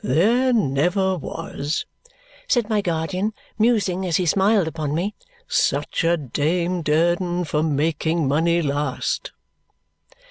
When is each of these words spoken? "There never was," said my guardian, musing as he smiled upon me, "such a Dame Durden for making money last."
"There 0.03 0.51
never 0.51 1.15
was," 1.15 1.85
said 2.47 2.67
my 2.71 2.81
guardian, 2.81 3.35
musing 3.59 4.03
as 4.03 4.17
he 4.17 4.25
smiled 4.25 4.67
upon 4.67 4.95
me, 4.95 5.13
"such 5.47 6.03
a 6.03 6.17
Dame 6.17 6.81
Durden 6.81 7.43
for 7.43 7.61
making 7.61 8.27
money 8.27 8.63
last." 8.63 9.31